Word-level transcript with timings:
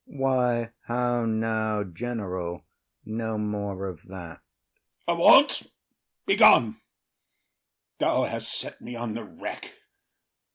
Why, 0.07 0.71
how 0.87 1.25
now, 1.25 1.83
general? 1.83 2.65
No 3.05 3.37
more 3.37 3.85
of 3.85 4.01
that. 4.07 4.39
OTHELLO. 5.07 5.09
Avaunt! 5.31 5.67
be 6.25 6.35
gone! 6.37 6.81
Thou 7.99 8.23
hast 8.23 8.51
set 8.51 8.81
me 8.81 8.95
on 8.95 9.13
the 9.13 9.23
rack. 9.23 9.75